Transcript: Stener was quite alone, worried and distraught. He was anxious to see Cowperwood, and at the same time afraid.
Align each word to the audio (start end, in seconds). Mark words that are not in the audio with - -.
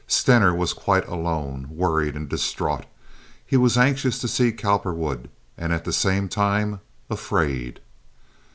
Stener 0.07 0.51
was 0.51 0.73
quite 0.73 1.07
alone, 1.07 1.67
worried 1.69 2.15
and 2.15 2.27
distraught. 2.27 2.87
He 3.45 3.55
was 3.55 3.77
anxious 3.77 4.17
to 4.17 4.27
see 4.27 4.51
Cowperwood, 4.51 5.29
and 5.59 5.71
at 5.71 5.83
the 5.85 5.93
same 5.93 6.27
time 6.27 6.79
afraid. 7.07 7.81